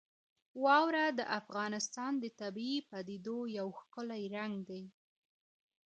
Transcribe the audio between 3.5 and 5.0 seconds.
یو ښکلی رنګ دی.